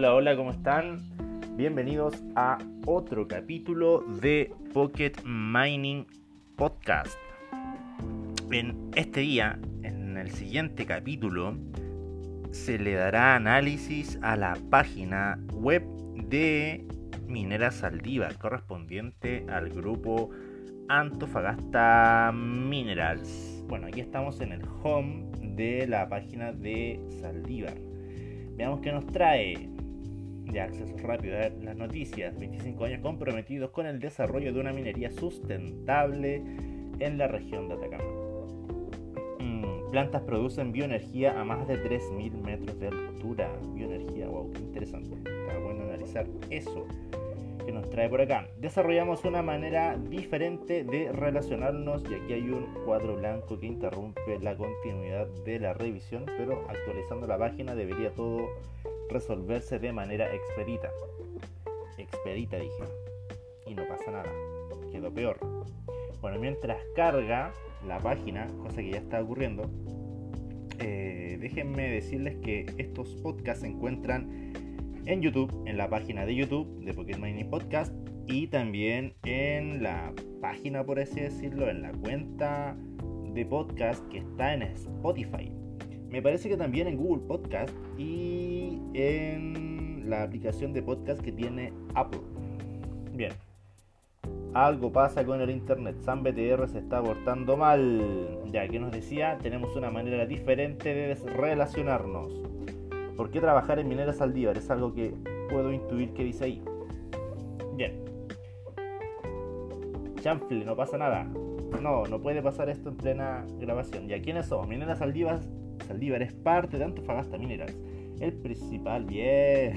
[0.00, 1.02] Hola, hola, ¿cómo están?
[1.58, 2.56] Bienvenidos a
[2.86, 6.06] otro capítulo de Pocket Mining
[6.56, 7.18] Podcast.
[8.50, 11.54] En este día, en el siguiente capítulo,
[12.50, 15.84] se le dará análisis a la página web
[16.30, 16.86] de
[17.28, 20.30] Minera Saldívar, correspondiente al grupo
[20.88, 23.62] Antofagasta Minerals.
[23.68, 27.74] Bueno, aquí estamos en el home de la página de Saldívar.
[28.56, 29.68] Veamos qué nos trae.
[30.50, 32.38] De acceso rápido a las noticias.
[32.38, 36.42] 25 años comprometidos con el desarrollo de una minería sustentable
[36.98, 38.04] en la región de Atacama.
[39.38, 43.52] Mm, plantas producen bioenergía a más de 3.000 metros de altura.
[43.74, 45.16] Bioenergía, wow, qué interesante.
[45.16, 46.86] Está bueno analizar eso
[47.88, 48.48] trae por acá.
[48.58, 54.56] Desarrollamos una manera diferente de relacionarnos y aquí hay un cuadro blanco que interrumpe la
[54.56, 58.48] continuidad de la revisión, pero actualizando la página debería todo
[59.08, 60.90] resolverse de manera expedita.
[61.96, 62.84] Expedita dije.
[63.66, 64.32] Y no pasa nada.
[64.90, 65.38] Quedó peor.
[66.20, 67.52] Bueno, mientras carga
[67.86, 69.70] la página, cosa que ya está ocurriendo,
[70.78, 74.69] eh, déjenme decirles que estos podcasts se encuentran
[75.06, 77.92] en YouTube, en la página de YouTube de Pocket Mining Podcast
[78.26, 82.76] y también en la página, por así decirlo, en la cuenta
[83.32, 85.52] de podcast que está en Spotify.
[86.08, 91.72] Me parece que también en Google Podcast y en la aplicación de podcast que tiene
[91.94, 92.20] Apple.
[93.12, 93.32] Bien.
[94.52, 95.96] Algo pasa con el internet.
[96.00, 98.40] San BTR se está abortando mal.
[98.50, 102.32] Ya que nos decía, tenemos una manera diferente de relacionarnos.
[103.20, 104.56] ¿Por qué trabajar en Minera Saldívar?
[104.56, 105.12] Es algo que
[105.50, 106.62] puedo intuir que dice ahí.
[107.76, 108.02] Bien.
[110.22, 111.24] Chanfle, no pasa nada.
[111.82, 114.08] No, no puede pasar esto en plena grabación.
[114.08, 114.68] ¿Ya quiénes somos?
[114.68, 115.38] Minera Saldívar,
[115.86, 117.78] Saldívar es parte de Antofagasta Minerals.
[118.20, 119.76] El principal, bien.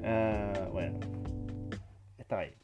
[0.00, 0.98] uh, bueno,
[2.18, 2.54] estaba ahí.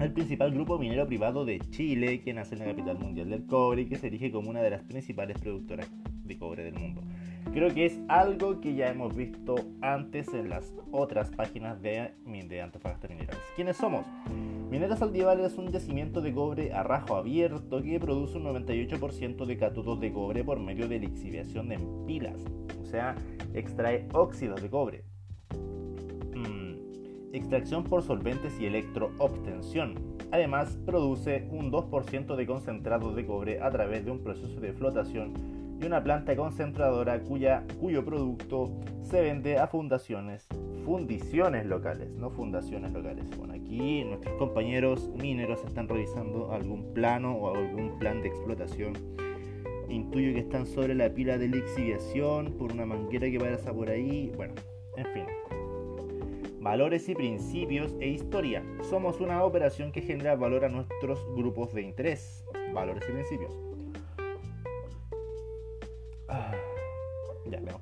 [0.00, 3.82] El principal grupo minero privado de Chile, que nace en la capital mundial del cobre
[3.82, 5.90] y que se erige como una de las principales productoras
[6.22, 7.02] de cobre del mundo.
[7.52, 12.62] Creo que es algo que ya hemos visto antes en las otras páginas de, de
[12.62, 13.42] Antofagasta Minerales.
[13.54, 14.06] ¿Quiénes somos?
[14.70, 19.56] Minera Saldívar es un yacimiento de cobre a rajo abierto que produce un 98% de
[19.58, 22.42] cátodos de cobre por medio de lixiviación en pilas,
[22.80, 23.16] o sea,
[23.52, 25.04] extrae óxidos de cobre.
[26.34, 30.16] Mm, extracción por solventes y electroobtención.
[30.30, 35.61] Además, produce un 2% de concentrado de cobre a través de un proceso de flotación
[35.86, 38.70] una planta concentradora cuya, cuyo producto
[39.02, 40.46] se vende a fundaciones,
[40.84, 43.24] fundiciones locales, no fundaciones locales.
[43.36, 48.92] Bueno, aquí nuestros compañeros mineros están revisando algún plano o algún plan de explotación.
[49.88, 54.32] Intuyo que están sobre la pila de lixiviación por una manguera que pasa por ahí.
[54.36, 54.54] Bueno,
[54.96, 55.24] en fin.
[56.60, 58.62] Valores y principios e historia.
[58.88, 62.44] Somos una operación que genera valor a nuestros grupos de interés.
[62.72, 63.71] Valores y principios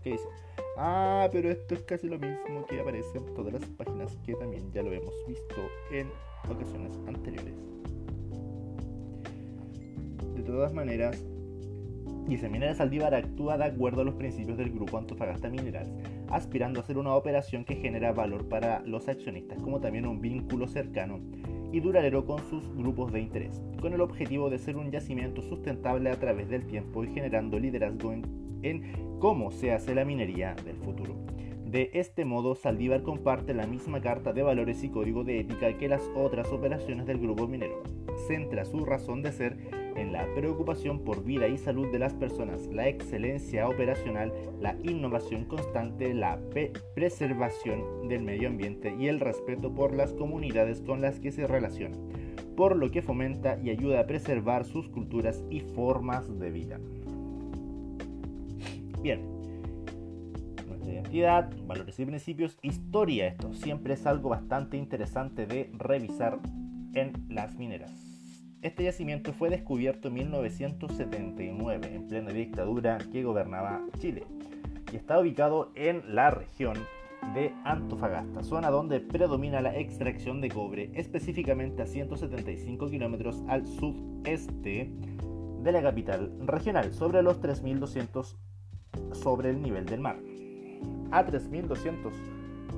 [0.05, 0.29] Dice.
[0.77, 4.73] Ah, pero esto es casi lo mismo que aparece en todas las páginas que también
[4.73, 5.57] ya lo hemos visto
[5.93, 6.09] en
[6.49, 7.55] ocasiones anteriores.
[10.35, 11.23] De todas maneras,
[12.27, 15.93] dice Mineras Saldívar actúa de acuerdo a los principios del grupo Antofagasta Minerals,
[16.31, 20.67] aspirando a ser una operación que genera valor para los accionistas, como también un vínculo
[20.67, 21.21] cercano
[21.73, 26.11] y duradero con sus grupos de interés, con el objetivo de ser un yacimiento sustentable
[26.11, 30.77] a través del tiempo y generando liderazgo en en cómo se hace la minería del
[30.77, 31.15] futuro.
[31.71, 35.89] De este modo, Saldívar comparte la misma carta de valores y código de ética que
[35.89, 37.85] las otras operaciones del grupo minero.
[38.27, 39.57] Centra su razón de ser
[39.95, 45.45] en la preocupación por vida y salud de las personas, la excelencia operacional, la innovación
[45.45, 46.41] constante, la
[46.95, 51.97] preservación del medio ambiente y el respeto por las comunidades con las que se relaciona,
[52.57, 56.81] por lo que fomenta y ayuda a preservar sus culturas y formas de vida.
[59.03, 59.21] Bien.
[60.69, 63.29] Nuestra identidad, valores y principios, historia.
[63.29, 66.39] Esto siempre es algo bastante interesante de revisar
[66.95, 67.93] en las mineras.
[68.63, 74.25] Este yacimiento fue descubierto en 1979, en plena dictadura que gobernaba Chile,
[74.93, 76.75] y está ubicado en la región
[77.35, 84.93] de Antofagasta, zona donde predomina la extracción de cobre, específicamente a 175 kilómetros al sudeste
[85.63, 88.37] de la capital regional, sobre los 3.200
[89.13, 90.17] sobre el nivel del mar.
[91.11, 92.13] A 3.200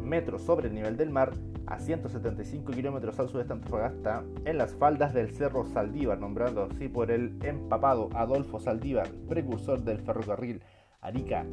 [0.02, 1.32] metros sobre el nivel del mar,
[1.66, 6.88] a 175 kilómetros al sudeste de Antofagasta, en las faldas del Cerro Saldívar, nombrado así
[6.88, 10.60] por el empapado Adolfo Saldívar, precursor del ferrocarril
[11.00, 11.44] Arica,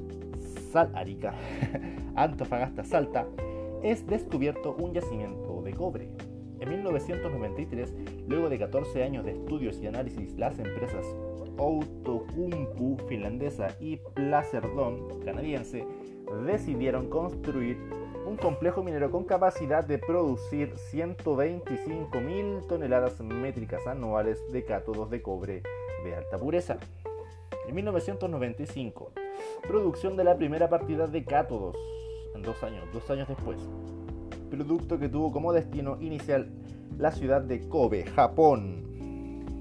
[0.71, 1.33] Sal, Arica,
[2.15, 3.27] Antofagasta, Salta,
[3.83, 6.09] es descubierto un yacimiento de cobre.
[6.59, 7.95] En 1993,
[8.27, 11.05] luego de 14 años de estudios y análisis, las empresas
[11.59, 15.85] Outokumpu finlandesa y Placerdon canadiense
[16.45, 17.77] decidieron construir
[18.25, 25.63] un complejo minero con capacidad de producir 125.000 toneladas métricas anuales de cátodos de cobre
[26.03, 26.77] de alta pureza.
[27.67, 29.11] En 1995,
[29.67, 31.75] producción de la primera partida de cátodos,
[32.35, 33.57] en dos años, dos años después.
[34.49, 36.51] Producto que tuvo como destino inicial
[36.97, 38.88] la ciudad de Kobe, Japón.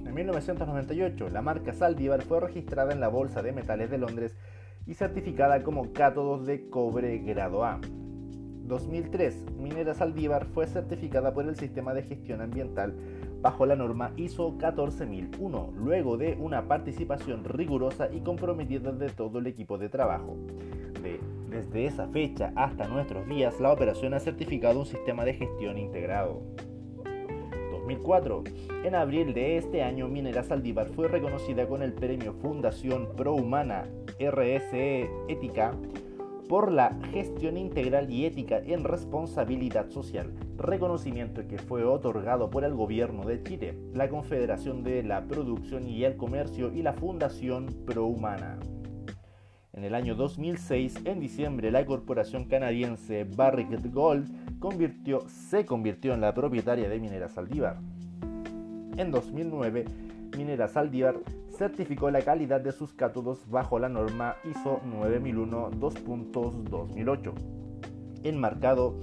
[0.08, 4.34] En 1998, la marca Saldivar fue registrada en la Bolsa de Metales de Londres
[4.86, 7.78] y certificada como cátodos de cobre grado A.
[8.68, 12.94] 2003, Minera Saldívar fue certificada por el Sistema de Gestión Ambiental
[13.42, 19.46] bajo la norma ISO 14001, luego de una participación rigurosa y comprometida de todo el
[19.46, 20.38] equipo de trabajo.
[21.50, 26.42] desde esa fecha hasta nuestros días, la operación ha certificado un sistema de gestión integrado.
[27.88, 28.44] 2004.
[28.84, 33.84] En abril de este año, Minera Saldívar fue reconocida con el premio Fundación Pro Humana
[34.20, 35.72] RSE Ética
[36.48, 42.74] por la gestión integral y ética en responsabilidad social, reconocimiento que fue otorgado por el
[42.74, 48.58] gobierno de Chile, la Confederación de la Producción y el Comercio y la Fundación Prohumana.
[49.78, 56.20] En el año 2006, en diciembre, la corporación canadiense Barrick Gold convirtió, se convirtió en
[56.20, 57.78] la propietaria de Minera Saldívar.
[58.96, 59.84] En 2009,
[60.36, 61.14] Minera Saldívar
[61.56, 67.32] certificó la calidad de sus cátodos bajo la norma ISO 9001 2.2008,
[68.24, 68.96] enmarcado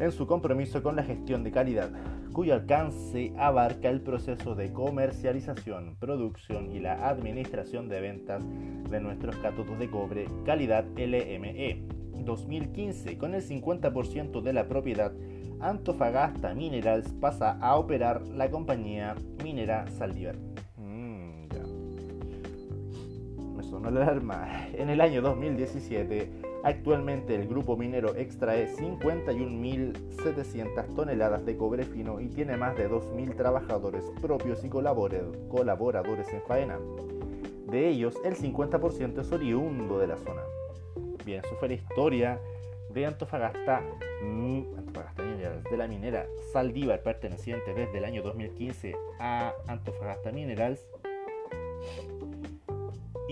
[0.00, 1.90] en su compromiso con la gestión de calidad,
[2.32, 8.42] cuyo alcance abarca el proceso de comercialización, producción y la administración de ventas
[8.90, 11.82] de nuestros cátodos de cobre calidad LME.
[12.24, 15.12] 2015, con el 50% de la propiedad,
[15.60, 20.36] Antofagasta Minerals pasa a operar la compañía minera Saldívar.
[23.72, 24.68] sonó la alarma.
[24.74, 26.30] En el año 2017,
[26.64, 33.36] actualmente el grupo minero extrae 51.700 toneladas de cobre fino y tiene más de 2.000
[33.36, 36.78] trabajadores propios y colaboradores en faena.
[37.66, 40.42] De ellos, el 50% es oriundo de la zona.
[41.24, 42.40] Bien, eso fue la historia
[42.90, 43.82] de Antofagasta,
[44.22, 50.86] mm, Antofagasta de la minera Saldívar, perteneciente desde el año 2015 a Antofagasta Minerals.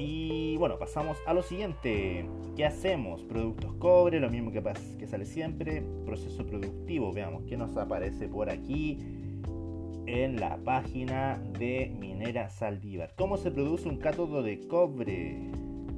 [0.01, 2.25] Y bueno, pasamos a lo siguiente.
[2.57, 3.23] ¿Qué hacemos?
[3.23, 4.63] Productos cobre, lo mismo que,
[4.99, 5.83] que sale siempre.
[6.07, 8.99] Proceso productivo, veamos qué nos aparece por aquí
[10.07, 13.13] en la página de Minera Saldívar.
[13.15, 15.37] ¿Cómo se produce un cátodo de cobre?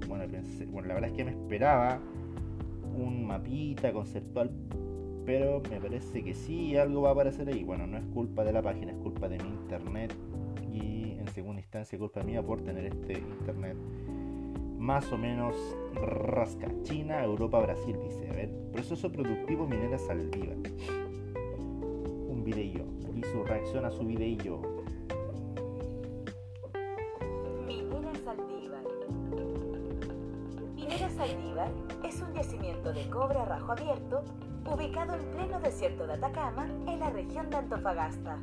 [0.08, 0.24] Bueno,
[0.72, 2.00] bueno, la verdad es que me esperaba
[2.96, 4.50] un mapita conceptual,
[5.24, 7.62] pero me parece que sí, algo va a aparecer ahí.
[7.62, 10.12] Bueno, no es culpa de la página, es culpa de mi internet
[11.62, 13.76] instancia culpa mía por tener este internet
[14.78, 15.54] más o menos
[15.94, 16.68] rasca.
[16.82, 18.28] China, Europa, Brasil, dice.
[18.28, 20.54] A ver, proceso productivo minera saldiva.
[22.28, 22.84] Un video.
[23.08, 24.60] Aquí su reacción a su video.
[27.64, 28.82] Minera Saldívar.
[30.74, 31.70] Minera Saldívar
[32.04, 34.24] es un yacimiento de cobre a rajo abierto
[34.66, 38.38] ubicado en pleno desierto de Atacama, en la región de Antofagasta.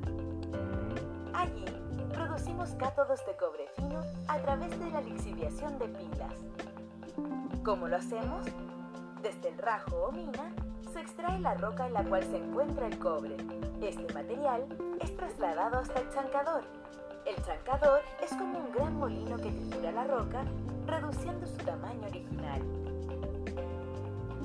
[1.34, 1.69] Allí
[2.68, 6.34] cátodos de cobre fino a través de la lixiviación de pilas.
[7.64, 8.46] ¿Cómo lo hacemos?
[9.22, 10.52] Desde el rajo o mina
[10.92, 13.38] se extrae la roca en la cual se encuentra el cobre.
[13.82, 14.66] Este material
[15.00, 16.64] es trasladado hasta el chancador.
[17.26, 20.44] El chancador es como un gran molino que tritura la roca,
[20.86, 22.62] reduciendo su tamaño original.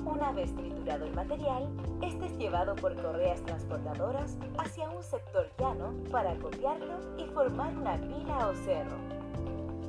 [0.05, 1.67] Una vez triturado el material,
[2.03, 7.97] este es llevado por correas transportadoras hacia un sector llano para copiarlo y formar una
[7.97, 8.95] pila o cerro.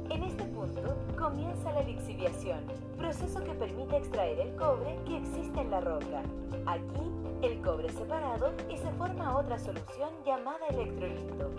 [0.09, 0.81] En este punto
[1.19, 2.61] comienza la lixiviación,
[2.97, 6.23] proceso que permite extraer el cobre que existe en la roca.
[6.65, 11.51] Aquí, el cobre es separado y se forma otra solución llamada electrolito.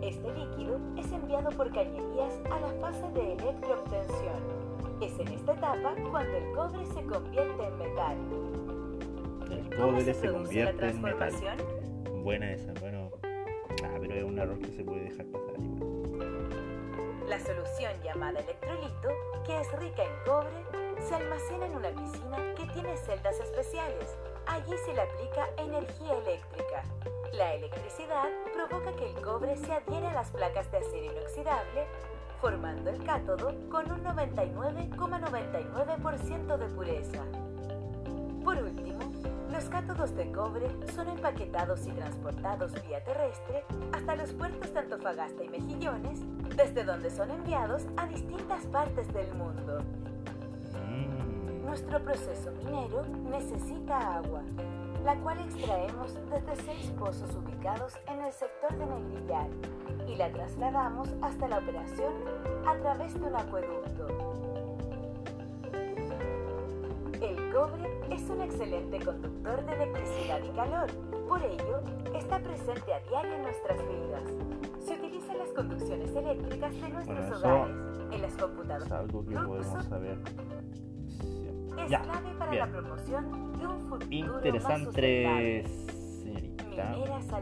[0.00, 4.55] Este líquido es enviado por cañerías a la fase de electroobtención
[5.00, 8.16] es en esta etapa cuando el cobre se convierte en metal.
[9.50, 11.32] El cobre se, convierte en metal.
[12.22, 13.10] Buena esa, bueno.
[13.84, 15.54] Ah, pero es un error que se puede dejar pasar
[17.28, 19.08] La solución llamada electrolito,
[19.44, 20.64] que es rica en cobre,
[21.06, 24.16] se almacena en una piscina que tiene celdas especiales.
[24.46, 26.84] Allí se le aplica energía eléctrica.
[27.32, 31.86] La electricidad provoca que el cobre se adhiera a las placas de acero inoxidable
[32.40, 37.22] formando el cátodo con un 99,99% de pureza.
[38.44, 39.00] Por último,
[39.50, 45.44] los cátodos de cobre son empaquetados y transportados vía terrestre hasta los puertos de Antofagasta
[45.44, 46.20] y Mejillones,
[46.56, 49.80] desde donde son enviados a distintas partes del mundo.
[50.86, 54.42] Mm, Nuestro proceso minero necesita agua,
[55.06, 59.46] la cual extraemos desde seis pozos ubicados en el sector de Negrillar
[60.08, 62.12] y la trasladamos hasta la operación
[62.66, 64.08] a través de un acueducto.
[67.20, 70.90] El cobre es un excelente conductor de electricidad y calor,
[71.28, 71.80] por ello
[72.12, 74.84] está presente a diario en nuestras vidas.
[74.84, 77.76] Se utiliza en las conducciones eléctricas de nuestros Bueno, hogares,
[78.10, 78.90] en las es computadoras.
[78.92, 80.18] algo que podemos saber.
[81.84, 82.64] Es Ya, clave para bien.
[82.64, 86.22] la promoción de un futuro más Interesante, sustentable.
[86.22, 86.96] señorita.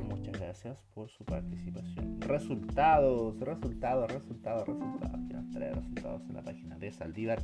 [0.09, 2.21] Muchas gracias por su participación.
[2.21, 5.21] Resultados, resultados, resultados, resultados.
[5.29, 7.43] Que nos trae resultados en la página de Saldívar.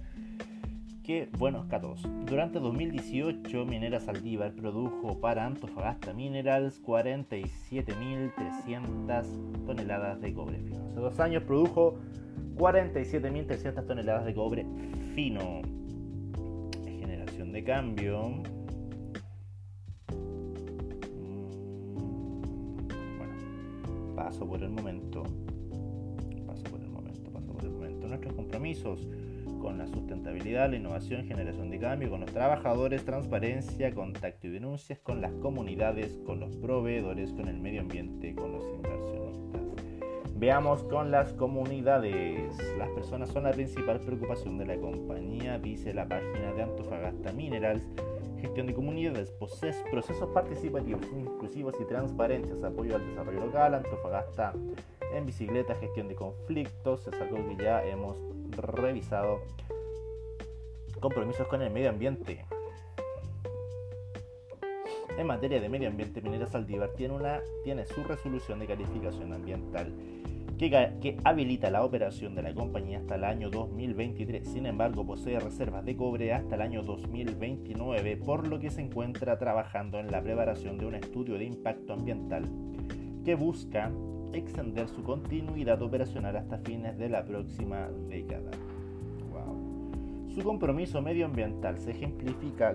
[1.02, 2.06] Qué buenos catos.
[2.26, 10.84] Durante 2018, Minera Saldívar produjo para Antofagasta Minerals 47.300 toneladas de cobre fino.
[10.86, 11.98] Hace dos años produjo
[12.56, 14.66] 47.300 toneladas de cobre
[15.14, 15.62] fino.
[17.52, 18.42] De cambio.
[21.92, 22.78] Mm,
[23.18, 25.24] Bueno, paso por el momento.
[26.46, 28.06] Paso por el momento, paso por el momento.
[28.06, 29.08] Nuestros compromisos
[29.60, 35.00] con la sustentabilidad, la innovación, generación de cambio, con los trabajadores, transparencia, contacto y denuncias
[35.00, 39.49] con las comunidades, con los proveedores, con el medio ambiente, con los inversionistas.
[40.40, 42.56] Veamos con las comunidades.
[42.78, 47.82] Las personas son la principal preocupación de la compañía, dice la página de Antofagasta Minerals.
[48.40, 54.54] Gestión de comunidades, procesos participativos, inclusivos y transparentes, apoyo al desarrollo local, Antofagasta
[55.12, 58.16] en bicicleta, gestión de conflictos, es algo que ya hemos
[58.56, 59.42] revisado.
[61.00, 62.46] Compromisos con el medio ambiente.
[65.20, 69.92] En materia de medio ambiente, Minera Saldívar tiene, una, tiene su resolución de calificación ambiental
[70.56, 74.48] que, que habilita la operación de la compañía hasta el año 2023.
[74.48, 79.38] Sin embargo, posee reservas de cobre hasta el año 2029, por lo que se encuentra
[79.38, 82.46] trabajando en la preparación de un estudio de impacto ambiental
[83.22, 83.92] que busca
[84.32, 88.52] extender su continuidad operacional hasta fines de la próxima década.
[90.34, 92.72] Su compromiso medioambiental se ejemplifica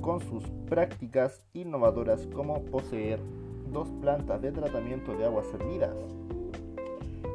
[0.00, 3.20] con sus prácticas innovadoras como poseer
[3.72, 5.94] dos plantas de tratamiento de aguas servidas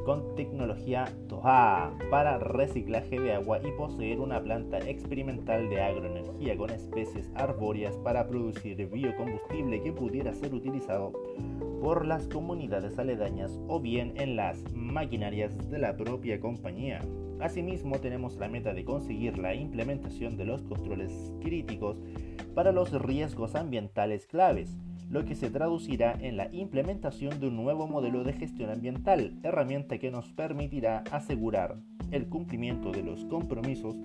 [0.06, 6.70] con tecnología TOA para reciclaje de agua y poseer una planta experimental de agroenergía con
[6.72, 11.14] especies arbóreas para producir biocombustible que pudiera ser utilizado
[11.82, 17.02] por las comunidades aledañas o bien en las maquinarias de la propia compañía.
[17.42, 21.98] Asimismo, tenemos la meta de conseguir la implementación de los controles críticos
[22.54, 24.78] para los riesgos ambientales claves,
[25.10, 29.98] lo que se traducirá en la implementación de un nuevo modelo de gestión ambiental, herramienta
[29.98, 31.78] que nos permitirá asegurar
[32.12, 33.96] el cumplimiento de los compromisos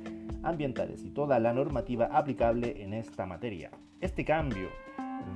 [0.42, 3.70] ambientales y toda la normativa aplicable en esta materia.
[4.00, 4.68] Este cambio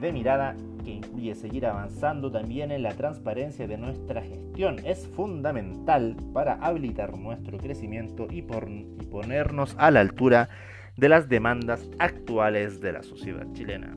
[0.00, 6.16] de mirada que incluye seguir avanzando también en la transparencia de nuestra gestión es fundamental
[6.32, 8.68] para habilitar nuestro crecimiento y, por-
[9.10, 10.48] ponernos a la altura
[10.96, 13.96] de las demandas actuales de la sociedad chilena.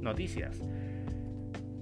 [0.00, 0.60] Noticias.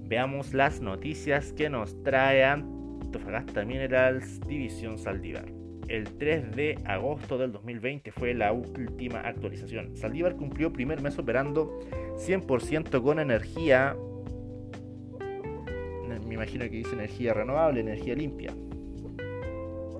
[0.05, 5.45] Veamos las noticias que nos trae Antofagasta Minerals División Saldívar.
[5.87, 9.95] El 3 de agosto del 2020 fue la última actualización.
[9.97, 11.79] Saldívar cumplió primer mes operando
[12.17, 13.95] 100% con energía.
[16.25, 18.53] Me imagino que dice energía renovable, energía limpia.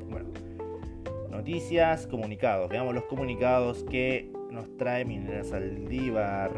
[0.09, 0.29] Bueno,
[1.29, 2.69] noticias, comunicados.
[2.69, 6.51] Veamos los comunicados que nos trae Minera Saldívar.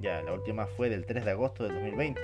[0.00, 2.20] Ya, la última fue del 3 de agosto del 2020.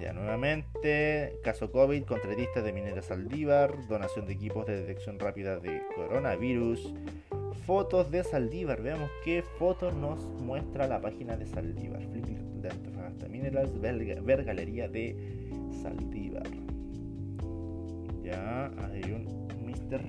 [0.00, 5.82] Ya, nuevamente, caso COVID, contratistas de Minera Saldívar, donación de equipos de detección rápida de
[5.94, 6.94] coronavirus,
[7.66, 8.80] fotos de Saldívar.
[8.80, 12.00] Veamos qué fotos nos muestra la página de Saldívar.
[12.06, 15.14] Flip de Antofagasta Minerals, ver, ver galería de
[15.82, 16.48] Saldívar.
[18.22, 20.00] Ya, hay un Mister.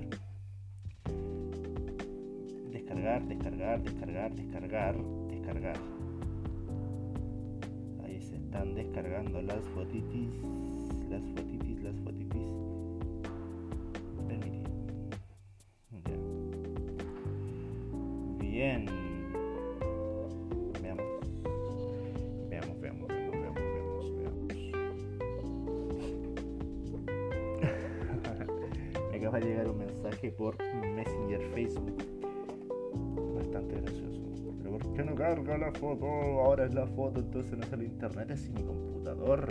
[2.70, 4.96] Descargar, descargar, descargar, descargar,
[5.28, 6.01] descargar.
[8.52, 10.28] Están descargando las fotitis,
[11.08, 12.46] las fotitis, las fotitis.
[14.28, 14.62] Permitir.
[16.04, 16.16] Ya.
[18.38, 18.84] Bien.
[20.82, 21.02] Veamos.
[22.50, 24.44] Veamos, veamos, veamos, veamos, veamos, veamos.
[29.16, 30.58] acaba de llegar un mensaje por
[30.94, 32.11] Messenger Facebook.
[34.92, 34.96] Bastante gracioso.
[34.96, 36.06] Pero ¿por qué no carga la foto?
[36.06, 39.48] Ahora es la foto, entonces no sale internet, es mi computador.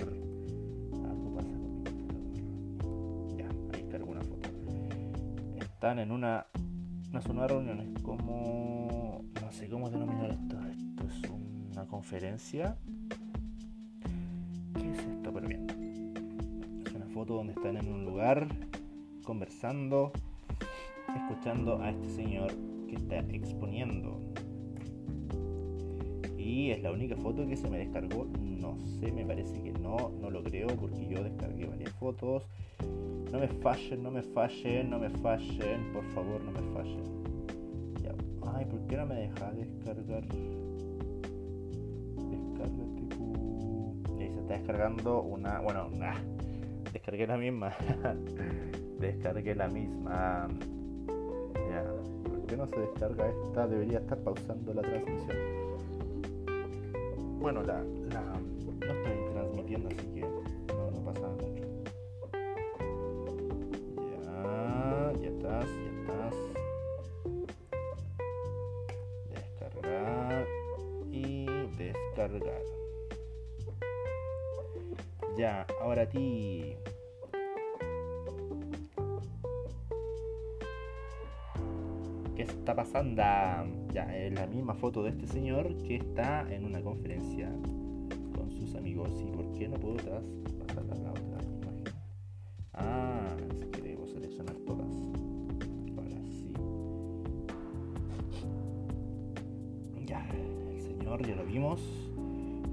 [0.93, 3.37] Algo pasa con mi computador.
[3.37, 4.49] Ya, ahí cargo una foto.
[5.59, 6.45] Están en una,
[7.09, 9.23] una zona de reuniones como...
[9.41, 10.57] No sé cómo denominar esto.
[10.67, 11.21] Esto es
[11.71, 12.77] una conferencia.
[14.75, 15.33] ¿Qué es esto?
[15.33, 15.67] Pero bien.
[16.85, 18.47] Es una foto donde están en un lugar
[19.23, 20.11] conversando,
[21.15, 22.53] escuchando a este señor
[22.87, 24.30] que está exponiendo.
[26.81, 28.25] La única foto que se me descargó.
[28.39, 32.47] No sé, me parece que no, no lo creo porque yo descargué varias fotos.
[33.31, 37.03] No me fallen, no me fallen, no me fallen, por favor, no me fallen.
[38.03, 38.13] Ya.
[38.53, 40.23] Ay, ¿por qué no me deja descargar?
[42.31, 43.93] Descarga tipo.
[44.19, 45.59] Y se está descargando una.
[45.59, 46.17] Bueno, nah,
[46.91, 47.73] descargué la misma.
[48.99, 50.47] descargué la misma.
[51.69, 51.85] Ya.
[52.23, 53.67] ¿Por qué no se descarga esta?
[53.67, 55.60] Debería estar pausando la transmisión.
[57.41, 57.83] Bueno, la,
[58.13, 61.63] la no estoy transmitiendo, así que no, pasa mucho.
[63.97, 66.35] Ya, ya estás, ya estás.
[69.31, 70.45] Descargar
[71.09, 72.61] y descargar.
[75.35, 76.77] Ya, ahora a ti.
[82.35, 83.23] ¿Qué está pasando?
[83.93, 87.49] Ya, es la misma foto de este señor que está en una conferencia
[88.33, 89.09] con sus amigos.
[89.21, 91.83] ¿Y por qué no puedo traspasar a la otra imagen?
[92.73, 94.87] Ah, es que debo seleccionar todas.
[95.97, 96.53] Ahora sí.
[100.05, 100.25] Ya,
[100.69, 101.81] el señor ya lo vimos.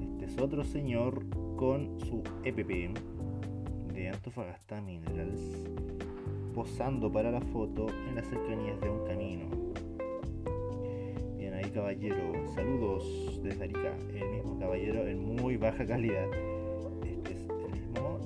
[0.01, 1.25] Este es otro señor
[1.57, 2.97] con su EPP
[3.93, 5.41] de Antofagasta Minerals
[6.55, 9.68] posando para la foto en las cercanías de un camino.
[11.59, 16.29] Ahí caballero, saludos desde Arica, el mismo caballero en muy baja calidad.
[17.05, 18.21] Este es el mismo,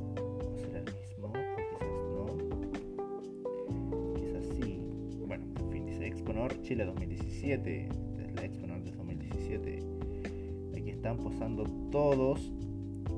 [0.45, 2.27] o será el mismo, quizás no.
[4.16, 4.79] Quizás sí.
[5.27, 7.87] Bueno, en fin, dice Exponor Chile 2017.
[7.87, 9.79] Esta es la Exponor de 2017.
[10.77, 12.53] Aquí están posando todos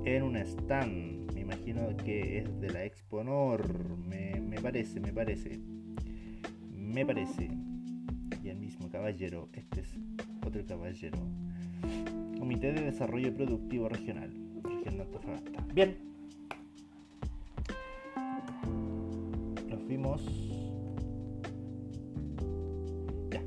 [0.04, 1.32] en un stand.
[1.34, 3.98] Me imagino que es de la Exponor.
[3.98, 5.58] Me, me parece, me parece.
[6.70, 7.63] Me parece.
[9.04, 9.50] Caballero.
[9.52, 9.98] Este es
[10.46, 11.18] otro caballero.
[12.38, 14.30] Comité de Desarrollo Productivo Regional.
[14.62, 15.60] Región de Antofagasta.
[15.74, 15.98] Bien.
[19.68, 20.22] Los vimos.
[23.30, 23.42] Ya.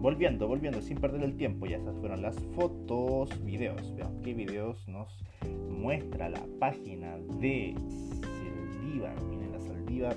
[0.00, 1.66] Volviendo, volviendo, sin perder el tiempo.
[1.66, 3.94] Ya esas fueron las fotos, videos.
[3.94, 5.24] Veamos qué videos nos
[5.70, 7.76] muestra la página de
[8.20, 10.16] Saldívar, Minera Saldívar,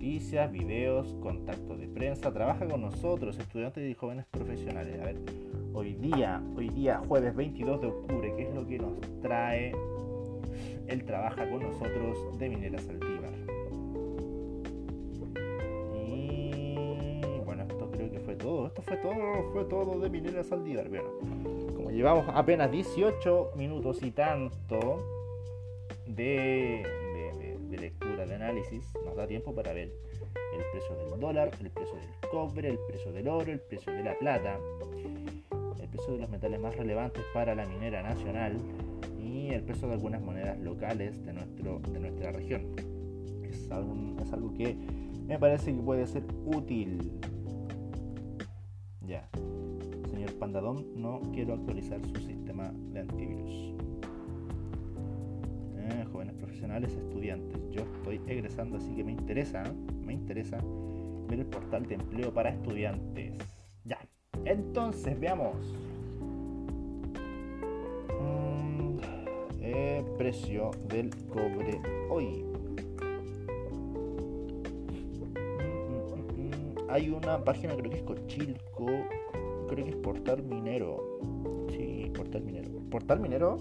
[0.00, 4.98] noticias, videos, contacto de prensa, trabaja con nosotros, estudiantes y jóvenes profesionales.
[4.98, 5.16] A ver,
[5.74, 9.72] hoy día, hoy día, jueves 22 de octubre, ¿qué es lo que nos trae?
[10.86, 13.30] Él trabaja con nosotros de Minera Saldívar.
[18.38, 20.88] todo, esto fue todo, fue todo de Minera Saldívar.
[20.88, 21.10] Bueno,
[21.76, 25.04] como llevamos apenas 18 minutos y tanto
[26.06, 26.86] de
[28.50, 29.92] análisis, nos da tiempo para ver
[30.54, 34.02] el precio del dólar, el precio del cobre, el precio del oro, el precio de
[34.02, 34.58] la plata,
[35.80, 38.56] el precio de los metales más relevantes para la minera nacional
[39.20, 42.74] y el precio de algunas monedas locales de, nuestro, de nuestra región.
[43.44, 44.74] Es algo, es algo que
[45.28, 47.12] me parece que puede ser útil
[49.06, 49.28] ya.
[50.10, 53.79] Señor Pandadón, no quiero actualizar su sistema de antivirus.
[56.50, 57.70] Profesionales, estudiantes.
[57.70, 59.62] Yo estoy egresando, así que me interesa,
[60.04, 60.58] me interesa
[61.28, 63.34] ver el portal de empleo para estudiantes.
[63.84, 64.00] Ya.
[64.44, 65.54] Entonces, veamos.
[68.20, 68.98] Mm,
[69.60, 72.44] eh, precio del cobre hoy.
[76.88, 78.86] hay una página, creo que es Cochilco,
[79.68, 81.20] creo que es Portal Minero.
[81.70, 82.70] Sí, Portal Minero.
[82.90, 83.56] Portal Minero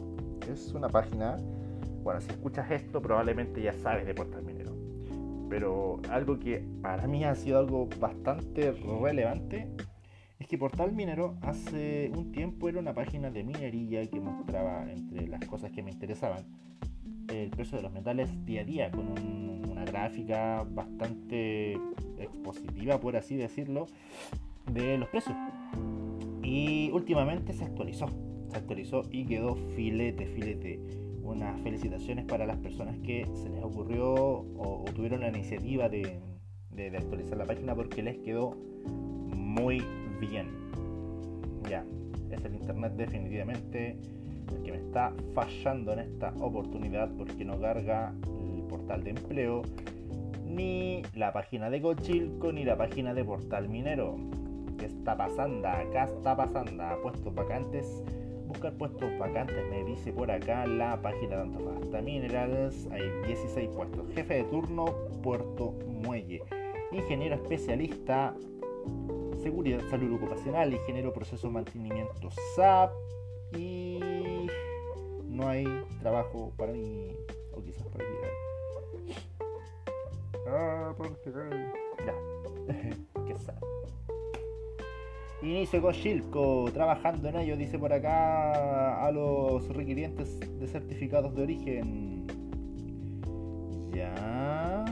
[0.52, 1.38] es una página,
[2.04, 4.76] bueno, si escuchas esto probablemente ya sabes de Portal Minero.
[5.50, 9.68] Pero algo que para mí ha sido algo bastante relevante
[10.40, 15.28] es que Portal Minero hace un tiempo era una página de minería que mostraba entre
[15.28, 16.46] las cosas que me interesaban
[17.28, 21.74] el precio de los metales día a día con un, una gráfica bastante
[22.18, 23.88] expositiva, por así decirlo,
[24.72, 25.36] de los precios.
[26.44, 28.08] Y últimamente se actualizó,
[28.50, 30.80] se actualizó y quedó filete, filete.
[31.30, 36.20] Unas felicitaciones para las personas que se les ocurrió o, tuvieron la iniciativa de,
[36.98, 38.52] actualizar la página porque les quedó
[39.36, 39.84] muy
[40.20, 40.48] bien.
[41.70, 41.86] Ya,
[42.32, 43.98] es el internet definitivamente
[44.50, 48.14] el que me está fallando en esta oportunidad porque no carga
[48.56, 49.62] el portal de empleo,
[50.46, 54.16] ni la página de Cochilco, ni la página de Portal Minero.
[54.80, 55.68] ¿Qué está pasando?
[55.68, 56.84] Acá está pasando.
[57.04, 58.04] Puestos vacantes.
[58.50, 62.88] Buscar puestos vacantes, me dice por acá la página de Antofagasta Minerals.
[62.92, 64.12] Hay 16 puestos.
[64.16, 64.86] Jefe de turno,
[65.22, 66.42] Puerto Muelle.
[66.92, 68.36] Ingeniero especialista,
[69.44, 72.92] seguridad, salud ocupacional, ingeniero proceso mantenimiento SAP.
[73.56, 74.48] Y
[75.26, 75.68] no hay
[76.02, 77.16] trabajo para mí.
[77.54, 78.16] O quizás para mí.
[80.48, 81.32] Ah, porque...
[82.04, 82.16] Ya.
[83.28, 83.60] Qué sad.
[85.42, 91.44] Inicio con Shilco, trabajando en ello, dice por acá a los requirientes de certificados de
[91.44, 92.28] origen.
[93.94, 94.84] Ya.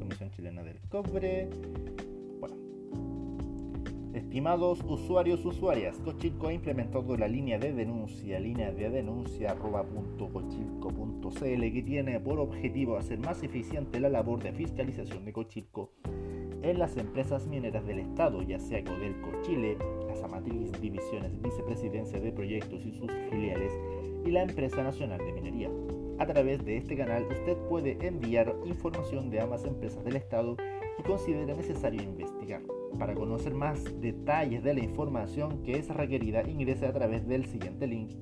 [0.00, 1.48] Comisión Chilena del Cobre.
[2.40, 2.56] Bueno.
[4.14, 11.82] Estimados usuarios, usuarias, Cochilco ha implementado la línea de denuncia, línea de denuncia arroba.cochilco.cl que
[11.86, 15.92] tiene por objetivo hacer más eficiente la labor de fiscalización de Cochilco
[16.62, 19.76] en las empresas mineras del Estado, ya sea Codelco Chile,
[20.08, 23.72] las Amatriz Divisiones Vicepresidencia de Proyectos y sus filiales,
[24.24, 25.70] y la Empresa Nacional de Minería.
[26.18, 30.56] A través de este canal usted puede enviar información de ambas empresas del Estado
[30.96, 32.62] que considere necesario investigar.
[32.98, 37.86] Para conocer más detalles de la información que es requerida, ingrese a través del siguiente
[37.86, 38.12] link.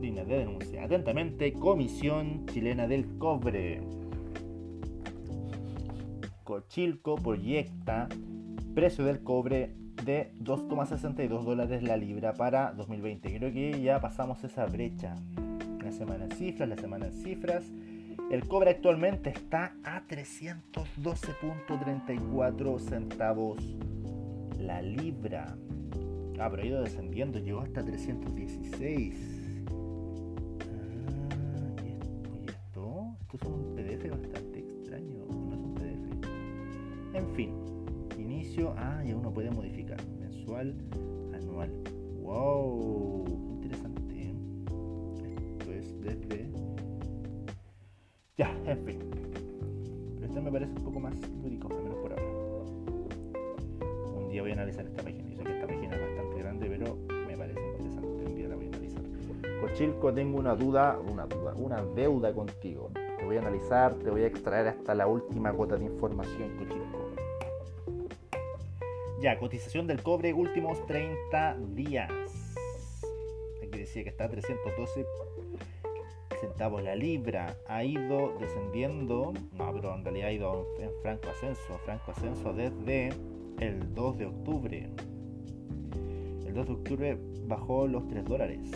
[0.00, 0.84] Línea de denuncia.
[0.84, 3.82] Atentamente, Comisión Chilena del Cobre.
[6.48, 8.08] Cochilco proyecta
[8.74, 9.74] precio del cobre
[10.06, 13.36] de 2,62 dólares la libra para 2020.
[13.36, 15.14] Creo que ya pasamos esa brecha.
[15.84, 17.66] La semana en cifras, la semana en cifras.
[18.30, 23.62] El cobre actualmente está a 312.34 centavos
[24.58, 25.54] la libra.
[26.40, 29.66] Ah, pero ha ido descendiendo, llegó hasta 316.
[30.70, 31.88] Ah, ¿y
[32.48, 33.14] esto?
[33.20, 34.57] Esto es un PDF bastante
[37.18, 37.50] en fin,
[38.16, 38.74] inicio.
[38.76, 39.98] Ah, ya uno puede modificar.
[40.20, 40.74] Mensual,
[41.34, 41.70] anual.
[42.20, 43.24] ¡Wow!
[43.54, 44.14] Interesante.
[44.14, 44.34] ¿eh?
[45.58, 46.50] Esto es desde.
[48.36, 48.98] Ya, en fin.
[50.14, 52.24] Pero este me parece un poco más lúdico, al menos por ahora.
[54.16, 55.28] Un día voy a analizar esta página.
[55.28, 58.24] Yo sé que esta página es bastante grande, pero me parece interesante.
[58.26, 59.02] Un día la voy a analizar.
[59.60, 62.90] Cochilco, tengo una duda, una duda, una deuda contigo.
[63.18, 66.87] Te voy a analizar, te voy a extraer hasta la última cuota de información, Cochilco.
[69.20, 72.08] Ya, cotización del cobre últimos 30 días.
[73.60, 75.04] Aquí decía que está a 312
[76.40, 77.56] centavos la libra.
[77.66, 81.78] Ha ido descendiendo, no, pero en realidad ha ido en franco ascenso.
[81.84, 83.08] Franco ascenso desde
[83.58, 84.88] el 2 de octubre.
[86.46, 88.70] El 2 de octubre bajó los 3 dólares.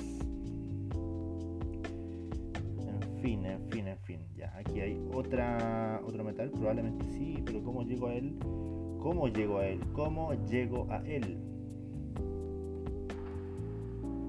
[2.81, 4.27] En fin, en fin, en fin.
[4.35, 8.35] Ya, aquí hay otra, otro metal, probablemente sí, pero ¿cómo llego a él?
[9.03, 9.81] ¿Cómo llego a Él?
[9.95, 11.37] ¿Cómo llego a Él?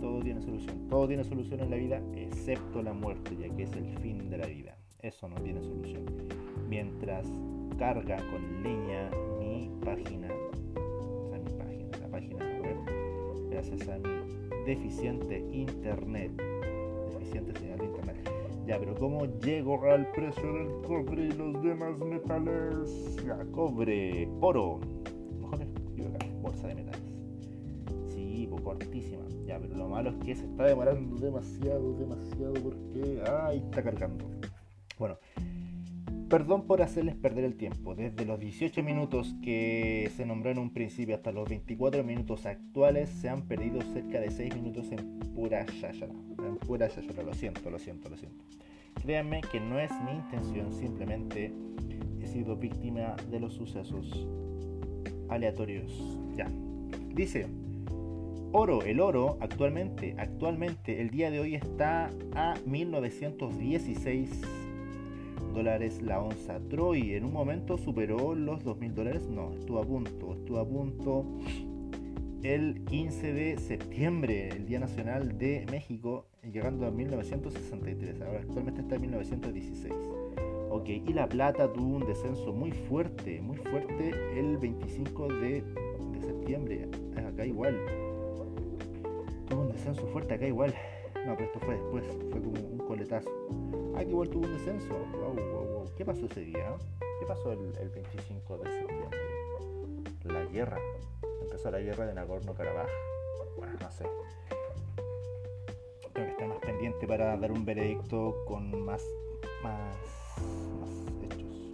[0.01, 0.87] Todo tiene solución.
[0.89, 4.37] Todo tiene solución en la vida, excepto la muerte, ya que es el fin de
[4.39, 4.75] la vida.
[4.99, 6.05] Eso no tiene solución.
[6.67, 7.27] Mientras
[7.77, 10.29] carga con leña mi página,
[10.75, 16.31] o sea, mi página, la página web, gracias a mi deficiente internet,
[18.65, 23.17] ya, pero ¿cómo llego al precio del cobre y los demás metales?
[23.25, 24.79] Ya, cobre, oro.
[25.39, 27.01] Mejor es bolsa de metales.
[28.07, 29.23] Sí, poco cortísima.
[29.45, 33.21] Ya, pero lo malo es que se está demorando demasiado, demasiado porque...
[33.29, 33.57] ¡Ay!
[33.57, 34.32] Está cargando.
[36.33, 37.93] Perdón por hacerles perder el tiempo.
[37.93, 43.11] Desde los 18 minutos que se nombró en un principio hasta los 24 minutos actuales
[43.11, 46.11] se han perdido cerca de 6 minutos en pura yayara.
[46.39, 47.21] En pura yayara.
[47.21, 48.43] Lo siento, lo siento, lo siento.
[48.99, 51.53] Créanme que no es mi intención, simplemente
[52.19, 54.27] he sido víctima de los sucesos
[55.29, 56.17] aleatorios.
[56.35, 56.47] Ya.
[57.13, 57.45] Dice,
[58.53, 64.62] oro, el oro actualmente, actualmente, el día de hoy está a 1916
[65.53, 66.59] dólares la onza.
[66.69, 69.27] Troy en un momento superó los 2.000 dólares.
[69.29, 71.25] No, estuvo a punto, estuvo a punto
[72.43, 78.21] el 15 de septiembre, el Día Nacional de México, llegando a 1963.
[78.21, 79.93] Ahora actualmente está en 1916.
[80.69, 85.63] Ok, y la plata tuvo un descenso muy fuerte, muy fuerte el 25 de,
[86.11, 86.89] de septiembre.
[87.15, 87.79] Acá igual.
[89.47, 90.73] Tuvo un descenso fuerte acá igual.
[91.25, 93.29] No, pero esto fue después, fue como un coletazo.
[93.95, 94.95] Ah, que igual tuvo un descenso.
[95.97, 96.75] ¿Qué pasó ese día?
[97.19, 99.19] ¿Qué pasó el, 25 de septiembre?
[100.23, 100.77] La guerra.
[101.41, 102.87] Empezó la guerra de Nagorno-Karabaj.
[103.57, 104.05] Bueno, no sé.
[106.13, 109.03] Tengo que estar más pendiente para dar un veredicto con más,
[109.63, 109.95] más,
[110.79, 111.71] más hechos.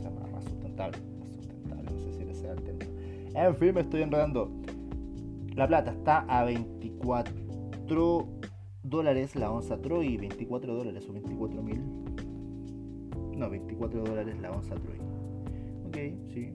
[0.00, 0.98] Sea, más, sustentable.
[1.20, 2.90] Más sustentable, no sé si ese sea el término.
[3.34, 4.50] En fin, me estoy enredando.
[5.54, 8.26] La plata está a 24
[8.88, 11.80] dólares la onza Troy, 24 dólares o 24 mil.
[13.36, 14.98] No, 24 dólares la onza Troy.
[15.86, 15.96] Ok,
[16.32, 16.52] sí.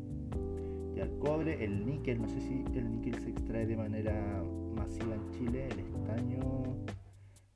[0.95, 4.43] Y el cobre, el níquel, no sé si el níquel se extrae de manera
[4.75, 6.39] masiva en Chile, el estaño,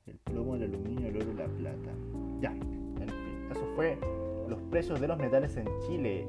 [0.06, 1.90] el plomo, el aluminio, el oro y la plata.
[2.40, 2.54] Ya,
[3.50, 3.98] eso fue
[4.48, 6.26] los precios de los metales en Chile.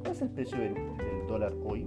[0.00, 0.74] ¿Cuál es el precio del
[1.26, 1.86] dólar hoy?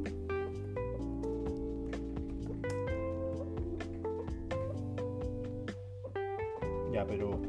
[7.15, 7.39] Pero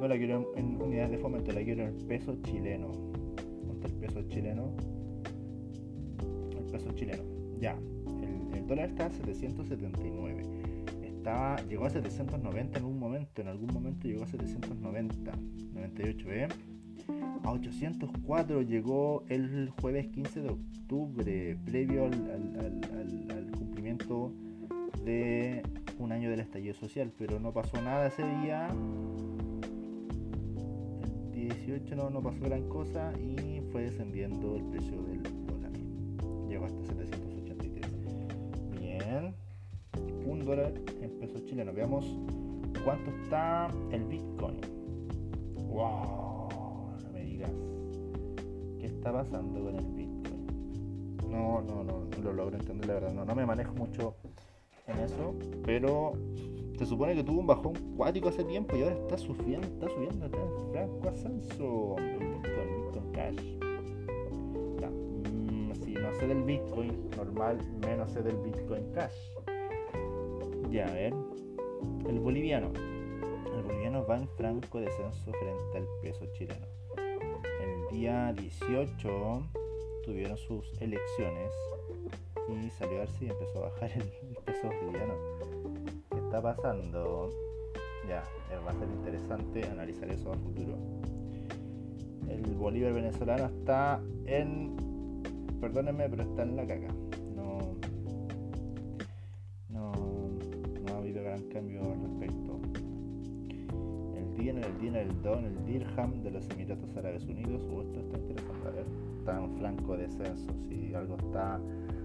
[0.00, 2.90] no la quiero en unidades de fomento, la quiero en peso chileno.
[3.66, 4.74] ¿Cuánto el peso chileno?
[6.56, 7.22] El peso chileno.
[7.60, 7.76] Ya,
[8.54, 10.42] el, dólar está a 779.
[11.02, 15.32] Estaba, llegó a 790 en un momento, en algún momento llegó a 790,
[15.74, 16.48] 98, ¿eh?
[17.42, 24.32] A 804 llegó el jueves 15 de octubre, previo al cumplimiento
[25.04, 25.62] de
[26.00, 28.68] un año del estallido social, pero no pasó nada ese día.
[31.32, 35.72] El 18 no, no pasó gran cosa y fue descendiendo el precio del dólar.
[36.48, 37.86] Llegó hasta 783.
[38.80, 39.34] Bien.
[40.26, 41.74] Un dólar en pesos chilenos.
[41.74, 42.06] Veamos
[42.82, 44.60] cuánto está el Bitcoin.
[45.68, 47.52] Wow, no me digas.
[48.78, 50.46] ¿Qué está pasando con el Bitcoin?
[51.30, 53.12] No, no, no, no lo logro entender la verdad.
[53.12, 54.16] No, no me manejo mucho
[54.98, 56.12] eso, pero
[56.78, 60.26] se supone que tuvo un bajón cuático hace tiempo y ahora está subiendo, está subiendo
[60.26, 60.38] está
[60.72, 63.60] franco ascenso Bitcoin Cash.
[65.30, 69.14] Mm, si no sé del Bitcoin normal, menos sé del Bitcoin Cash.
[70.70, 71.14] Ya, a ver.
[72.08, 72.70] El boliviano.
[73.54, 76.66] El boliviano va en franco descenso frente al peso chileno.
[76.96, 79.42] El día 18
[80.04, 81.52] tuvieron sus elecciones
[82.48, 85.14] y salió a ver si empezó a bajar el, peso boliviano.
[86.10, 87.30] ¿Qué está pasando?
[88.08, 88.24] Ya,
[88.66, 90.76] va a ser interesante analizar eso a futuro.
[92.28, 94.76] El Bolívar venezolano está en.
[95.60, 96.92] Perdónenme, pero está en la caca.
[97.36, 97.76] No.
[99.68, 99.92] No.
[100.86, 102.60] No ha habido gran cambio al respecto.
[104.16, 107.62] El dinar, el dinar, el don, el dirham de los Emiratos Árabes Unidos.
[107.70, 108.68] Uh, esto está interesante.
[108.68, 108.86] A ver,
[109.18, 110.52] está en flanco descenso.
[110.68, 111.60] Si algo está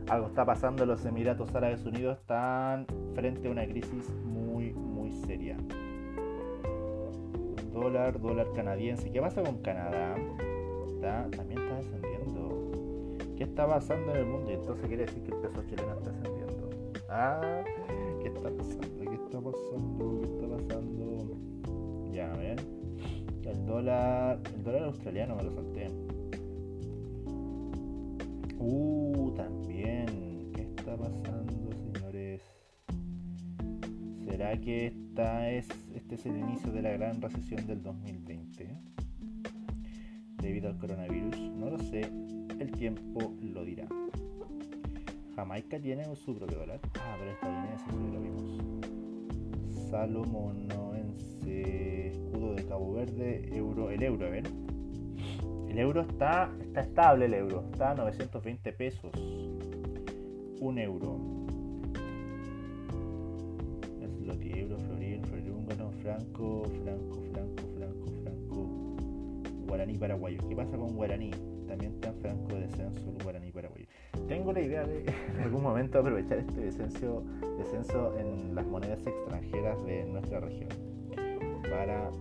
[0.09, 5.57] algo está pasando los Emiratos Árabes Unidos, están frente a una crisis muy, muy seria.
[7.73, 9.11] Dólar, dólar canadiense.
[9.11, 10.15] ¿Qué pasa con Canadá?
[11.35, 12.71] también está descendiendo.
[13.37, 14.49] ¿Qué está pasando en el mundo?
[14.49, 16.69] Y entonces quiere decir que el peso chileno está descendiendo.
[17.09, 17.63] Ah,
[18.21, 18.97] ¿qué está pasando?
[18.97, 20.21] ¿Qué está pasando?
[20.21, 21.37] ¿Qué está pasando?
[22.11, 22.57] Ya, ven.
[23.43, 25.87] El dólar, el dólar australiano me lo salté.
[28.57, 29.04] Uh,
[29.35, 30.51] también.
[30.53, 32.41] ¿Qué está pasando, señores?
[34.25, 38.67] ¿Será que esta es, este es el inicio de la gran recesión del 2020?
[40.41, 41.37] Debido al coronavirus.
[41.51, 42.09] No lo sé.
[42.59, 43.87] El tiempo lo dirá.
[45.35, 46.79] Jamaica tiene su propio dólar.
[46.99, 48.61] Ah, pero estadounidense, eso lo vimos.
[49.89, 54.74] Salomonoense, escudo de Cabo Verde, euro, el euro, ¿ven?
[55.75, 57.65] El euro está, está estable, el euro.
[57.73, 59.11] Está a 920 pesos.
[60.61, 61.19] Un euro.
[64.17, 65.21] Slotty, euro, florín,
[65.53, 68.95] húngaro, franco, franco, franco, franco, franco.
[69.67, 70.37] Guaraní paraguayo.
[70.47, 71.31] ¿Qué pasa con guaraní?
[71.67, 73.85] También está en franco de descenso el guaraní paraguayo.
[74.29, 75.03] Tengo la idea de
[75.35, 77.25] en algún momento aprovechar este descenso,
[77.57, 80.69] descenso en las monedas extranjeras de nuestra región
[81.69, 82.11] para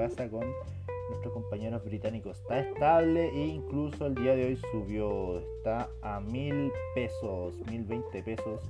[0.00, 0.40] pasa con
[1.10, 2.38] nuestros compañeros británicos?
[2.38, 5.38] Está estable e incluso el día de hoy subió.
[5.40, 8.62] Está a mil pesos, mil veinte pesos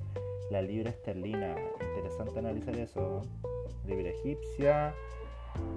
[0.49, 1.55] la libra esterlina.
[1.95, 3.21] Interesante analizar eso.
[3.87, 4.93] Libra egipcia,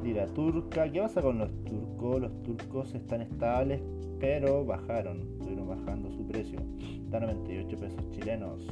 [0.02, 0.90] libra turca.
[0.90, 2.22] ¿Qué pasa con los turcos?
[2.22, 3.80] Los turcos están estables,
[4.18, 5.20] pero bajaron.
[5.38, 6.58] Estuvieron bajando su precio.
[7.04, 8.66] Está a 98 pesos chilenos.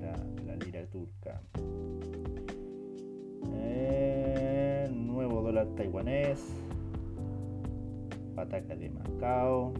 [0.00, 0.16] La,
[0.46, 1.42] la lira turca.
[3.56, 4.55] Eh,
[5.16, 6.44] nuevo dólar taiwanés.
[8.34, 9.72] pataca de Macao,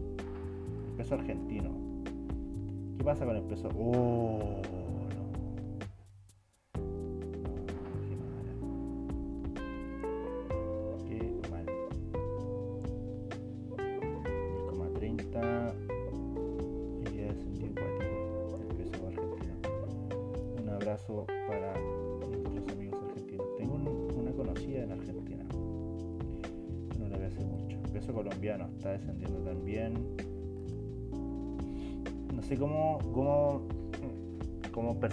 [0.97, 1.71] peso argentino.
[2.97, 3.69] ¿Qué pasa con el peso?
[3.79, 4.63] Oh,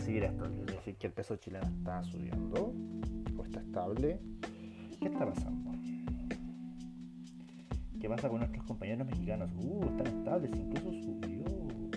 [0.03, 0.45] percibir esto.
[0.45, 2.73] Es decir, que el peso chileno está subiendo
[3.37, 4.19] o está estable.
[4.99, 5.71] ¿Qué está pasando?
[8.01, 9.49] ¿Qué pasa con nuestros compañeros mexicanos?
[9.55, 11.43] Uh, están estables, incluso subió.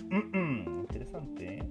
[0.82, 1.62] Interesante, ¿eh?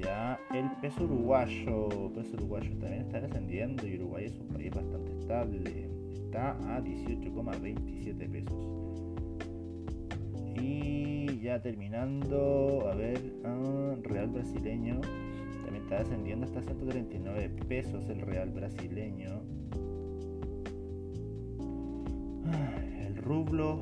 [0.00, 5.18] Ya el peso uruguayo, peso uruguayo también está descendiendo y Uruguay es un país bastante
[5.18, 5.90] estable.
[6.14, 8.78] Está a 18,27 pesos.
[10.62, 15.00] Y ya terminando, a ver, ah, real brasileño
[15.64, 19.42] también está descendiendo hasta 139 pesos el real brasileño.
[22.46, 23.80] Ah, el rublo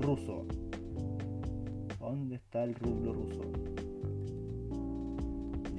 [0.00, 0.46] ruso.
[1.98, 3.42] ¿Dónde está el rublo ruso?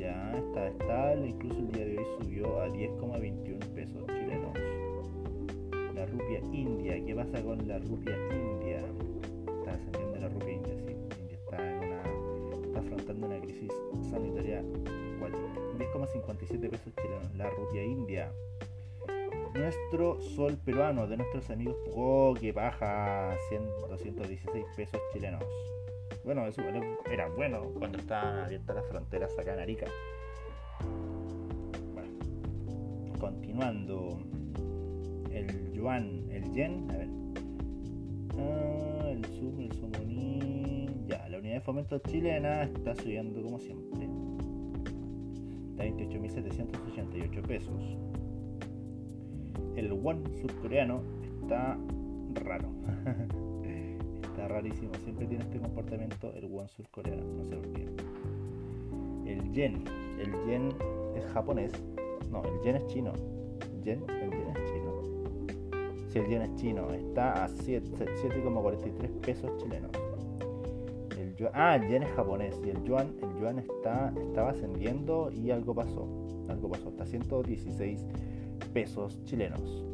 [0.02, 4.58] ya está estable, incluso el día de hoy subió a 10,21 pesos chilenos.
[5.94, 8.61] La rupia india, ¿qué pasa con la rupia india?
[13.41, 13.71] Crisis
[14.10, 14.63] sanitaria
[15.82, 17.36] 10,57 pesos chilenos.
[17.36, 18.32] La rupia india.
[19.54, 21.75] Nuestro sol peruano de nuestros amigos,
[22.39, 25.43] que baja 100, 216 pesos chilenos.
[26.23, 26.62] Bueno, eso
[27.12, 29.88] era bueno cuando estaban abiertas las fronteras acá en Arica.
[31.93, 34.19] Bueno, continuando.
[35.32, 37.10] El yuan, el yen, a ver.
[38.38, 40.11] Ah, el sum, el sumuní.
[41.32, 44.10] La unidad de fomento chilena está subiendo como siempre.
[45.72, 47.98] Está 28.788 pesos.
[49.78, 51.02] El won surcoreano
[51.41, 51.80] está
[52.34, 52.70] raro.
[54.50, 54.91] rarísimo.
[55.04, 57.24] Siempre tiene este comportamiento el won surcoreano.
[57.24, 57.86] No sé por qué.
[59.26, 59.86] El yen.
[60.20, 60.70] El yen
[61.15, 61.72] es japonés.
[62.30, 63.13] No, el yen es chino.
[63.62, 65.02] El yen es chino.
[66.10, 70.01] Si el yen es chino, está a 7,43 pesos chilenos.
[71.54, 75.73] Ah, el yen es japonés y el yuan, el yuan está, estaba ascendiendo y algo
[75.73, 76.08] pasó.
[76.49, 78.06] Algo pasó, hasta 116
[78.73, 79.86] pesos chilenos.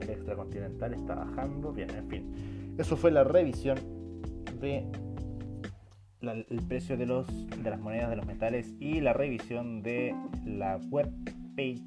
[0.00, 1.72] El extracontinental está bajando.
[1.72, 2.74] Bien, en fin.
[2.78, 3.78] Eso fue la revisión
[4.60, 4.84] de
[6.22, 10.14] el precio de, los, de las monedas de los metales y la revisión de
[10.46, 11.10] la web
[11.54, 11.82] page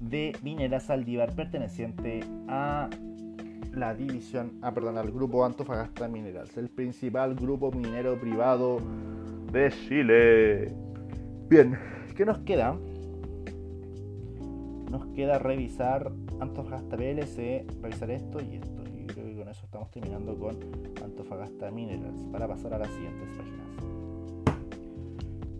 [0.00, 2.88] de Minera Saldívar perteneciente a
[3.76, 8.80] la división, ah, perdón, al grupo Antofagasta Minerals, el principal grupo minero privado
[9.52, 10.72] de Chile.
[11.48, 11.78] Bien,
[12.16, 12.76] ¿qué nos queda?
[14.90, 18.74] Nos queda revisar Antofagasta PLC, revisar esto y esto
[19.54, 20.56] eso estamos terminando con
[21.02, 23.68] Antofagasta Minerals para pasar a las siguientes páginas.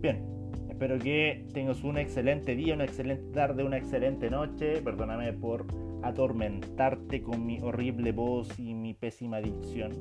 [0.01, 0.21] Bien,
[0.69, 4.81] espero que tengas un excelente día, una excelente tarde, una excelente noche.
[4.81, 5.65] Perdóname por
[6.05, 9.91] atormentarte con mi horrible voz y mi pésima dicción.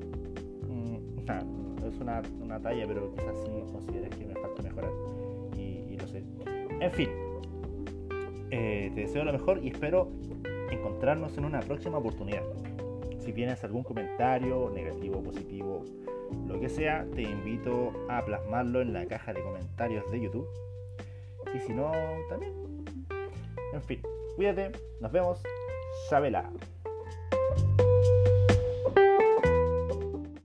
[0.69, 1.19] Mm,
[1.89, 4.91] es una, una, talla, pero quizás sí consideres que me falta mejorar.
[5.57, 6.23] Y, lo sé.
[6.81, 7.09] En fin,
[8.51, 10.11] eh, te deseo lo mejor y espero
[10.71, 12.43] encontrarnos en una próxima oportunidad.
[13.19, 15.85] Si tienes algún comentario, negativo, positivo,
[16.47, 20.47] lo que sea, te invito a plasmarlo en la caja de comentarios de YouTube.
[21.55, 21.91] Y si no,
[22.29, 22.53] también.
[23.73, 24.01] En fin,
[24.37, 25.43] cuídate, nos vemos.
[26.09, 26.45] Sabela.